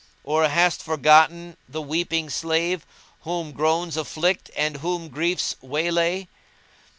Or 0.23 0.47
hast 0.47 0.81
forgotten 0.81 1.57
the 1.69 1.79
weeping 1.79 2.31
slave 2.31 2.87
* 3.03 3.21
Whom 3.21 3.51
groans 3.51 3.95
afflict 3.95 4.49
and 4.57 4.77
whom 4.77 5.09
griefs 5.09 5.55
waylay? 5.61 6.27